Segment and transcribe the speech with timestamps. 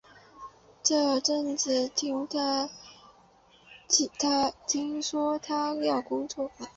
[0.81, 2.19] 这阵子听
[4.99, 6.69] 说他要工作了